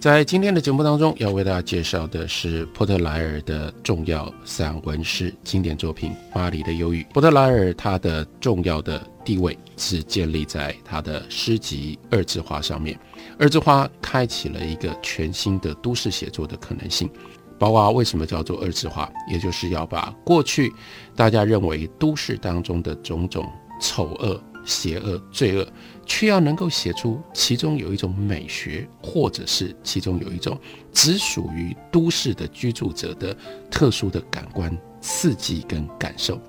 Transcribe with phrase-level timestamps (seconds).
[0.00, 7.02] 在今天的节目当中，要为大家介绍的是波特莱尔的重要散文诗经典作品《巴黎的忧郁》。
[7.08, 12.94] 波特莱尔他的重要的地位是建立在他的诗集《二字花》上面，
[13.40, 17.10] 《二字花》开启了一个全新的都市写作的可能性。
[17.58, 20.72] 包括为什么叫做二字花，也就是要把过去
[21.16, 23.44] 大家认为都市当中的种种
[23.80, 24.40] 丑恶。
[24.64, 25.66] 邪恶、罪恶，
[26.04, 30.58] 却要能够写出其中有一种美学，或者是其中有一种
[30.92, 33.36] 只属于都市的居住者的
[33.70, 36.40] 特殊的感官刺激跟感受，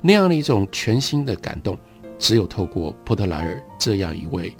[0.00, 1.78] 那样的一种全新的感动，
[2.18, 4.52] 只有透过波特莱尔这样一位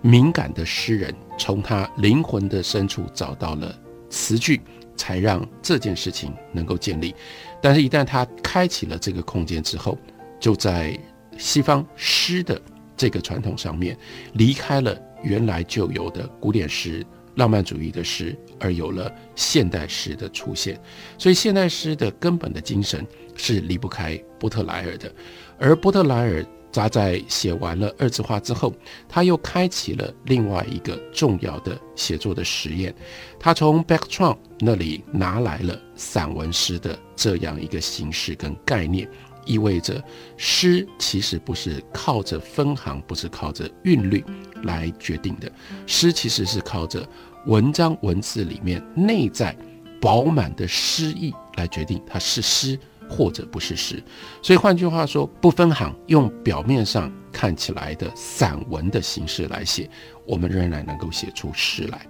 [0.00, 3.72] 敏感的诗人，从他灵魂的深处找到了
[4.10, 4.60] 词句，
[4.96, 7.14] 才让这件事情能够建立。
[7.62, 9.96] 但是，一旦他开启了这个空间之后，
[10.40, 10.98] 就在。
[11.38, 12.60] 西方诗的
[12.96, 13.96] 这个传统上面，
[14.34, 20.80] 离开了原来就有的古典诗、浪漫主义的诗，而有了现代诗的出现。
[21.18, 25.12] 所以，现代诗的根本的精神是离不开波特莱尔的。
[25.58, 28.74] 而波特莱尔他在写完了二次画之后，
[29.08, 32.94] 他又开启了另外一个重要的写作的实验。
[33.40, 39.08] 他从 b a c k t r o n 那里拿来了散文诗的这样一个形式跟概念。
[39.46, 40.02] 意味着
[40.36, 44.22] 诗其实不是靠着分行，不是靠着韵律
[44.64, 45.50] 来决定的。
[45.86, 47.08] 诗其实是靠着
[47.46, 49.56] 文章文字里面内在
[50.00, 54.02] 饱满的诗意来决定它是诗或者不是诗。
[54.42, 59.88] 所以换句话说，不分行，用表面上看起来的散文的形式来写，
[60.26, 62.04] 我们仍然能够写出诗来。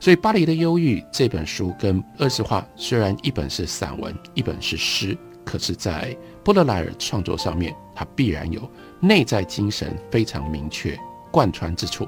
[0.00, 5.16] 所以《巴黎的忧郁》这本书跟二十画虽然一本是散文，一本是诗。
[5.50, 10.96] 可是，在波德莱尔创作上面，他必然有内在精神非常明确
[11.32, 12.06] 贯穿之处。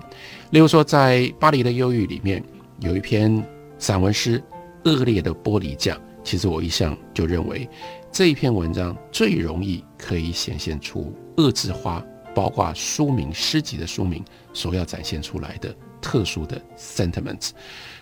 [0.50, 2.41] 例如说，在《巴黎的忧郁》里面
[2.78, 3.44] 有一篇
[3.80, 4.38] 散文诗
[4.84, 7.69] 《恶劣的玻璃匠》，其实我一向就认为
[8.12, 12.00] 这一篇文章最容易可以显现出恶之花，
[12.36, 17.50] 包括书名诗集的书名所要展现出来的特殊的 sentiments。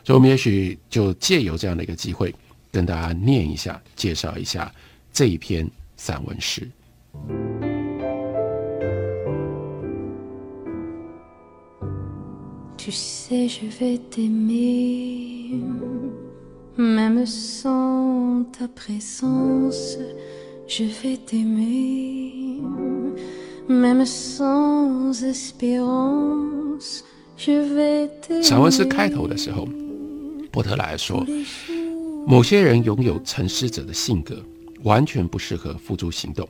[0.04, 2.34] 所以，我们也许就借由这样的一个机会，
[2.70, 4.70] 跟大家念一下，介绍一下。
[5.12, 6.68] 这一篇散文诗。
[12.76, 15.60] Tu sais, je vais t'aimer,
[16.76, 19.98] même sans ta présence.
[20.66, 22.62] Je vais t'aimer,
[23.68, 27.04] même sans espérance.
[27.36, 28.42] Je vais t'aimer.
[28.42, 29.68] 散文诗开头的时候，
[30.50, 31.26] 波特莱说
[32.26, 34.42] ：“某些人拥有沉思者的性格。”
[34.82, 36.48] 完全不适合付诸行动。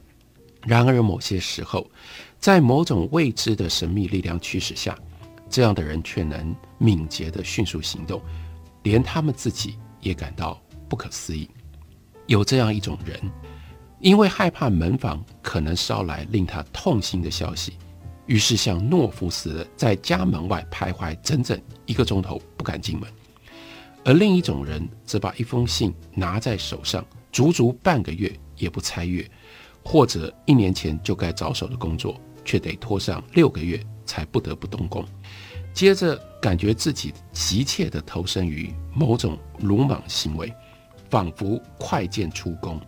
[0.67, 1.91] 然而，某些时候，
[2.39, 4.95] 在某种未知的神秘力量驱使下，
[5.49, 8.21] 这样的人却能敏捷地迅速行动，
[8.83, 11.49] 连他们自己也感到不可思议。
[12.27, 13.19] 有这样一种人，
[14.01, 17.73] 因为害怕门房可能捎来令他痛心的消息，
[18.27, 23.09] 于是像懦夫似的在家门外徘徊整整一个钟头，不敢进门；
[24.05, 27.03] 而另一种人则把一封信拿在手上。
[27.33, 29.29] 足足半个月也不拆阅，
[29.85, 35.05] 或者一年前就该着手的工作，却得拖上六个月才不得不动工。
[35.73, 40.53] 接着感觉自己急切地投身于某种鲁莽行为，
[41.09, 42.81] 仿佛快剑出宫。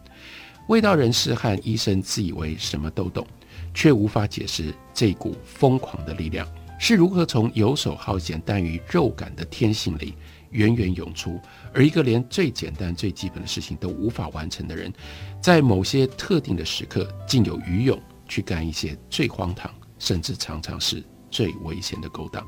[0.69, 3.27] 未道人士和医生自以为什么都懂，
[3.73, 6.47] 却无法解释这股疯狂的力量
[6.79, 10.15] 是如何从游手好闲、耽于肉感的天性里。
[10.53, 11.41] 源源涌出，
[11.75, 14.93] 而一个连最简单、最基本的事情都无法完成的人，
[15.41, 22.47] 在某些特定的时刻，竟有余勇去干一些最荒唐，甚至常常是最危险的勾当。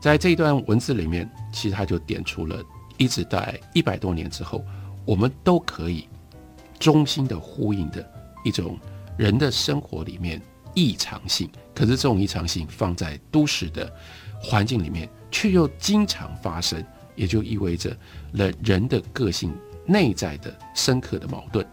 [0.00, 2.62] 在这一段文字里面，其实他就点出了，
[2.98, 4.62] 一直在一百多年之后，
[5.06, 6.06] 我们都可以
[6.78, 8.06] 衷心的呼应的
[8.44, 8.78] 一种
[9.16, 10.40] 人的生活里面
[10.74, 11.48] 异常性。
[11.74, 13.90] 可是这种异常性放在都市的
[14.42, 16.84] 环境里面，却又经常发生。
[17.14, 17.96] 也就意味着
[18.32, 19.54] 了人的个性
[19.86, 21.66] 内在的深刻的矛盾，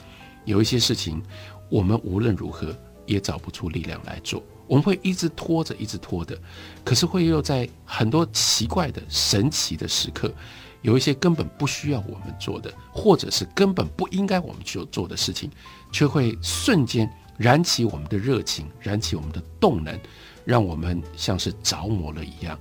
[0.45, 1.21] 有一些事情
[1.69, 6.37] 我们无论如何也找不出力量来做，我们会一直拖着，一直拖的，
[6.83, 10.33] 可是会又在很多奇怪的、神奇的时刻，
[10.81, 15.49] 有一些根本不需要我们做的，或者是根本不应该我们去做的事情，
[15.91, 19.97] 却会瞬间燃起我们的热情，燃起我们的动能，
[20.45, 22.57] 让我们像是着魔了一样，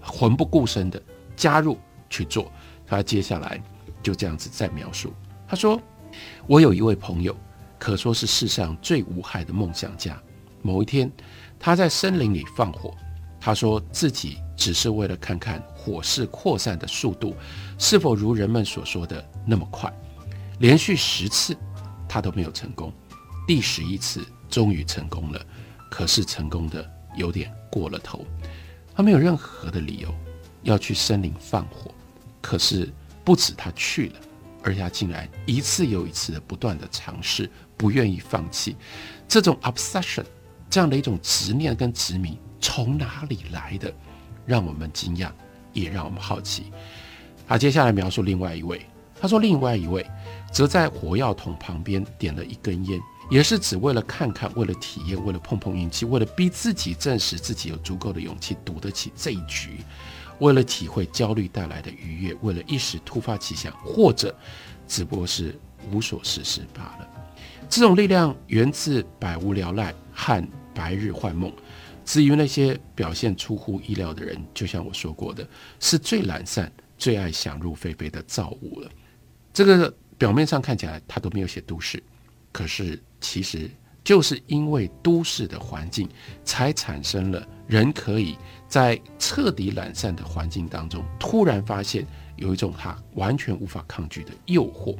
[0.00, 1.00] 魂不顾身的
[1.36, 1.78] 加入
[2.12, 2.52] 去做。
[2.86, 3.58] 他接下来
[4.02, 5.14] 就这样子再描述，
[5.48, 5.80] 他说
[6.46, 7.34] ：“我有一位朋友，
[7.78, 10.20] 可说是世上最无害的梦想家。
[10.60, 11.10] 某一天，
[11.58, 12.94] 他在森林里放火，
[13.40, 17.34] 他说自己只是为了看看火势扩散的速度
[17.78, 19.90] 是否如人们所说的那么快。
[20.58, 21.56] 连续十次，
[22.06, 22.92] 他都没有成功。
[23.46, 25.40] 第十一次，终于成功了，
[25.90, 28.26] 可是成功的有点过了头。
[28.94, 30.14] 他没有任何的理由
[30.62, 31.90] 要去森林放火。”
[32.42, 32.92] 可是
[33.24, 34.20] 不止他去了，
[34.62, 38.76] 而他竟然一次又一次的不断的尝试，不愿意放弃。
[39.26, 40.24] 这种 obsession，
[40.68, 43.90] 这样的一种执念跟执迷，从哪里来的？
[44.44, 45.30] 让我们惊讶，
[45.72, 46.64] 也让我们好奇。
[47.46, 48.84] 好接下来描述另外一位，
[49.20, 50.04] 他说另外一位
[50.52, 53.00] 则在火药桶旁边点了一根烟，
[53.30, 59.78] 也是只为了看看，为了体验，为了碰碰运气，为了逼自己证实自己有足够的勇气赌得起这一局。
[60.42, 64.36] 为了体会焦虑带来的愉悦，为了一时突发奇想，或者
[64.88, 65.56] 只不过是
[65.92, 67.08] 无所事事罢了。
[67.70, 70.44] 这种力量源自百无聊赖和
[70.74, 71.52] 白日幻梦。
[72.04, 75.48] 至于那些表现出乎意料的人，就像我说过的，
[75.78, 78.90] 是最懒散、最爱想入非非的造物了。
[79.54, 82.02] 这个表面上看起来他都没有写都市，
[82.50, 83.70] 可是其实。
[84.04, 86.08] 就是因为都市的环境，
[86.44, 88.36] 才产生了人可以
[88.72, 94.96] 在彻底懒散的环境当中，突然发现有一种他完全无法抗拒的诱惑。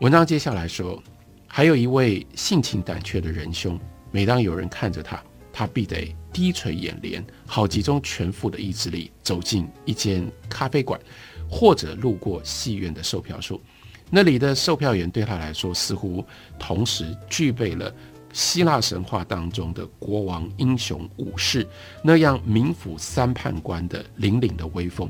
[0.00, 0.98] 文章接下来说，
[1.46, 3.78] 还有一位性情胆怯的仁兄，
[4.10, 5.22] 每当有人看着他，
[5.52, 10.98] 他必得低垂眼帘，好集中全副的意志力走进一间咖啡馆，
[11.50, 13.60] 或者路过戏院的售票处。
[14.10, 16.24] 那里的售票员对他来说，似乎
[16.58, 17.94] 同时具备了
[18.32, 21.66] 希腊神话当中的国王、英雄、武士
[22.02, 25.08] 那样名府三判官的凛凛的威风。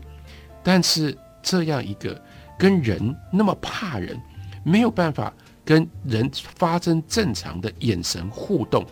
[0.63, 2.21] 但是，这样一个
[2.59, 4.21] 跟人那么怕人，
[4.65, 5.33] 没有办法
[5.65, 8.85] 跟人发生正常的眼神互动，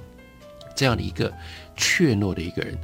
[0.75, 1.33] 这样的一个
[1.77, 2.79] 怯懦的一个人，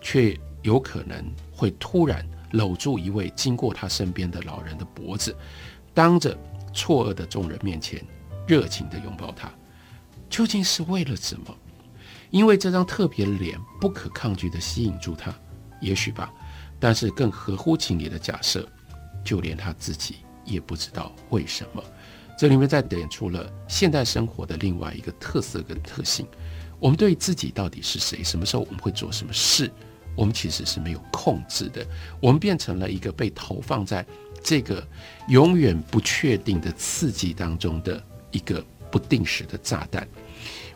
[0.00, 5.36] 却有可能会突然搂住一位经过他身边的老人的脖子，
[5.92, 6.36] 当着。
[6.76, 8.04] 错愕的众人面前，
[8.48, 9.48] 热情地拥抱他，
[10.34, 11.56] 究竟是为了什么？
[12.32, 15.32] 因为这张特别脸不可抗拒地吸引住他，
[15.80, 16.28] 也许吧。
[16.80, 18.68] 但是更合乎情理的假设，
[19.24, 21.80] 就连他自己也不知道为什么。
[22.36, 26.26] 这里面再点出了现代生活的另外一个特色跟特性：
[26.80, 29.70] 我们对自己到底是谁，什么时候我们会做什么事，
[30.16, 31.86] 我们其实是没有控制的。
[32.20, 34.04] 我们变成了一个被投放在。
[34.42, 34.84] 这个
[35.28, 40.06] 永远不确定的刺激当中的一个不定时的炸弹，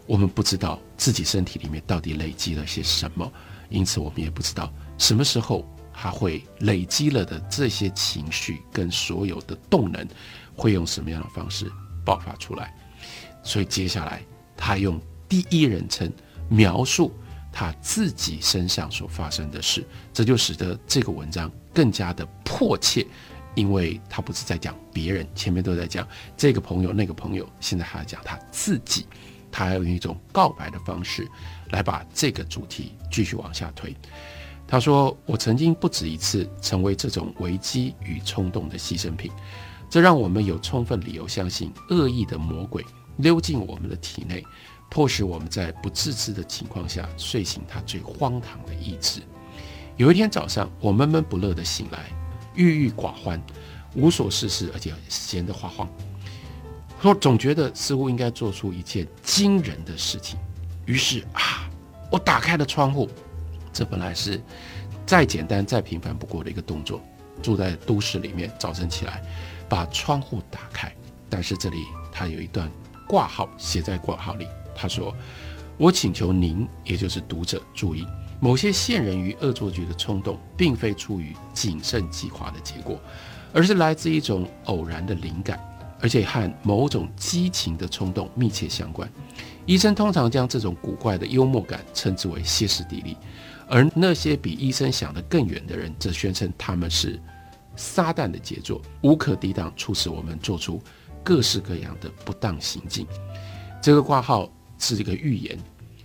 [0.09, 3.31] 我们不知道自己身体里面到底累积了些什么，
[3.69, 10.09] 因此我们也不知道什么时候他会累积了的这些情绪跟所有的动能
[10.57, 11.71] 会用什么样的方式
[12.07, 12.75] 爆发出来。
[13.43, 14.23] 所以接下来
[14.57, 16.11] 他用第一人称
[16.49, 17.13] 描述
[17.53, 23.07] 他自己身上所发生的事，这就使得这个文章更加的迫切。
[23.55, 26.07] 因为他不是在讲别人，前面都在讲
[26.37, 29.05] 这个朋友、那个朋友，现在还要讲他自己，
[29.51, 31.29] 他要用一种告白的方式
[31.71, 33.95] 来把这个主题继续往下推。
[34.67, 39.33] 他说：“我曾经不止一次成为这种危机与冲动的牺牲品，
[39.89, 42.85] 这让我们有充分理由相信恶意的魔鬼
[43.17, 44.45] 溜进我们的体内，
[44.91, 49.23] 迫使我们在不自知的情况下睡醒他最荒唐的意志。
[49.97, 52.11] 有一天早上，我闷闷不乐地醒来。”
[52.55, 53.41] 郁郁寡欢，
[53.95, 55.89] 无所事事，而且闲得发慌。
[57.01, 60.39] 说总觉得似乎应该做出一件惊人的事情。
[60.85, 61.69] 于是啊，
[62.11, 63.09] 我打开了窗户。
[63.73, 64.41] 这本来是
[65.07, 67.01] 再简单、再平凡不过的一个动作。
[67.41, 69.23] 住在都市里面，早晨起来
[69.69, 70.93] 把窗户打开。
[71.31, 72.69] 但是这里他有一段
[73.07, 74.47] 挂号写在挂号里。
[74.75, 75.15] 他说
[75.79, 78.05] ：“我请求您，也就是读者注意。”
[78.41, 82.99] 某些陷人于恶作剧的冲动，并非出于谨慎计划的结果，
[83.53, 85.61] 而是来自一种偶然的灵感，
[86.01, 89.11] 而且和某种激情的冲动密切相关。
[89.67, 93.17] 医生通常将这种古怪的幽默感称之为歇斯底里，
[93.69, 97.21] 而那些比医生想得更远的人，则宣称他们是
[97.77, 100.83] 撒旦的杰作，无可抵挡，促使我们做出
[101.23, 103.07] 各式各样的不当行径。
[103.83, 105.59] 这个挂号是一个预言，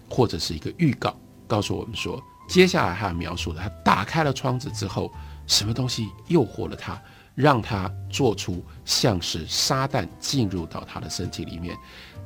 [0.09, 1.15] 或者是一个预告。
[1.47, 5.09] 告诉我们说，接下来他描述的，他打开了窗子之后，
[5.47, 7.01] 什么东西诱惑了他，
[7.35, 11.75] 让他做出像是沙旦进入到他的身体里面，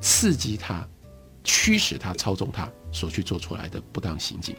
[0.01, 0.87] 刺激他
[1.43, 4.55] 驱使他、操纵他所去做出来的不当行径。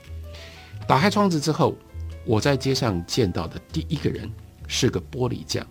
[0.86, 1.76] 打开窗子之后，
[2.24, 4.30] 我在街上见到的第一个人
[4.66, 5.66] 是个玻璃匠，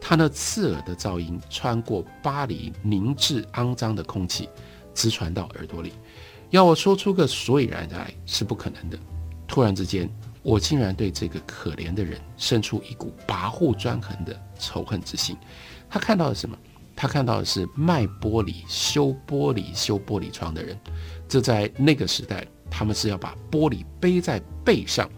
[0.00, 4.48] 他那刺耳的噪音穿过巴黎凝滞肮脏的空气，
[4.94, 5.92] 直传到耳朵里。
[6.50, 8.96] 要我说出个所以然来是不可能的。
[9.48, 10.08] 突然之间，
[10.44, 15.36] 我竟然对这个可怜的人生出一股跋扈专横的仇恨之心。
[15.88, 16.56] 他看到了什么？
[16.94, 20.78] 他看到的是卖玻璃、修玻璃、修玻璃窗的人。
[21.26, 25.10] 这在那个时代，他们是要把玻璃背在背上，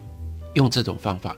[0.55, 1.37] 用这种方法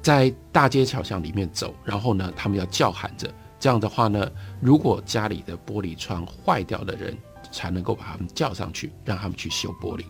[0.00, 1.74] 在大街小巷里面走。
[1.84, 3.28] 然后呢，他们要叫喊着。
[3.58, 4.30] 这样的话呢，
[4.60, 7.16] 如果家里的玻璃窗坏掉的人。
[7.52, 10.04] 才能够把他们叫上去，让他们去修玻璃。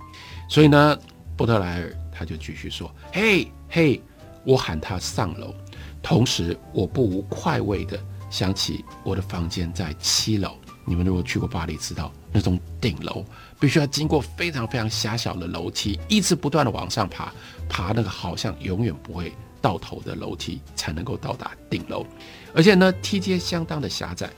[0.48, 0.98] 所以呢，
[1.36, 4.00] 波特莱尔他就继续说：“嘿，嘿，
[4.44, 5.54] 我喊他上楼。
[6.02, 7.98] 同时，我不无快慰的
[8.30, 10.56] 想起我的房间在七楼。
[10.84, 13.24] 你们如果去过巴黎，知道那种顶楼
[13.58, 17.32] 必须要经过非常非常狭小的楼梯，一直不断的往上爬，
[17.68, 22.06] 爬那个好像永远不会到头的楼梯，才能够到达顶楼。
[22.54, 24.30] 而且呢，梯阶相当的狭窄。”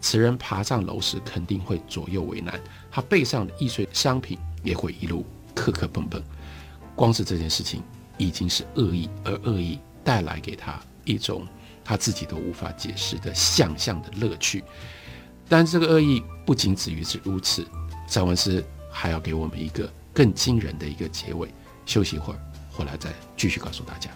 [0.00, 6.22] 此人爬上楼时肯定会左右为难，他背上的易碎商品也会一路磕磕碰碰。
[6.94, 7.82] 光是这件事情
[8.18, 11.46] 已经是恶意，而恶意带来给他一种
[11.84, 14.62] 他自己都无法解释的想象的乐趣。
[15.48, 17.66] 但这个恶意不仅止于此如此，
[18.06, 21.48] 詹文斯还要给我们一个更惊人的一个结尾。
[21.84, 24.10] 休息一会儿，回来再继续告诉大家。